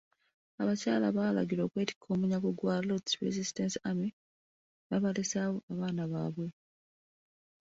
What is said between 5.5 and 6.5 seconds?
abaana baabwe.